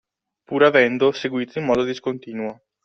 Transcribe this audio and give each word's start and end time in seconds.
Pur 0.47 0.63
avendo 0.63 1.11
seguito 1.19 1.59
in 1.59 1.65
modo 1.65 1.83
discontinuo 1.83 2.59